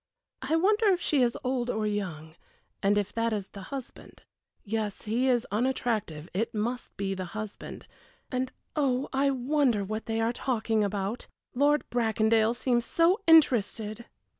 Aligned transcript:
I 0.41 0.55
wonder 0.55 0.87
if 0.87 0.99
she 0.99 1.21
is 1.21 1.37
old 1.43 1.69
or 1.69 1.85
young 1.85 2.35
and 2.81 2.97
if 2.97 3.13
that 3.13 3.33
is 3.33 3.49
the 3.49 3.61
husband. 3.69 4.23
Yes, 4.63 5.03
he 5.03 5.27
is 5.27 5.45
unattractive 5.51 6.27
it 6.33 6.55
must 6.55 6.97
be 6.97 7.13
the 7.13 7.25
husband 7.37 7.85
and 8.31 8.51
oh, 8.75 9.09
I 9.13 9.29
wonder 9.29 9.83
what 9.83 10.07
they 10.07 10.19
are 10.19 10.33
talking 10.33 10.83
about! 10.83 11.27
Lord 11.53 11.87
Bracondale 11.91 12.55
seems 12.55 12.83
so 12.83 13.21
interested!" 13.27 14.05